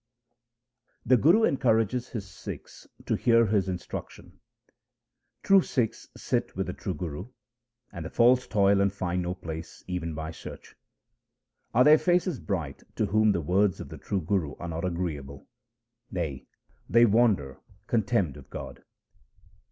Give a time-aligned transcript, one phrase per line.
[1.05, 4.39] The Guru encourages his Sikhs to hear his in struction:—
[5.43, 7.27] True Sikhs sit with the true Guru;
[7.91, 10.75] and the false toil and find no place even by search.
[11.75, 15.45] Are their faces bright to whom the words of the true Guru are not agreeable?
[16.09, 16.47] Nay,
[16.89, 18.83] they wander contemned of God.